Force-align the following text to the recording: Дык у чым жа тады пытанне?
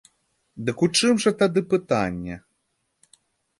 Дык 0.69 0.81
у 0.87 0.89
чым 1.01 1.19
жа 1.25 1.33
тады 1.43 1.63
пытанне? 1.75 2.35